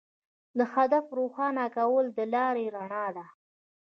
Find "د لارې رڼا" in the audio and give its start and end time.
2.17-3.05